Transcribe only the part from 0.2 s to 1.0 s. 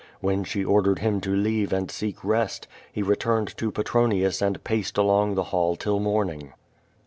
she ordered